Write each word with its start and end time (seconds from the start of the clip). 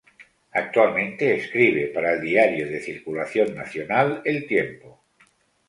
Actualmente 0.53 1.35
escribe 1.35 1.85
para 1.93 2.13
el 2.13 2.21
diario 2.21 2.67
de 2.67 2.79
circulación 2.79 3.53
nacional 3.53 4.23
El 4.25 4.47
Tiempo. 4.47 5.05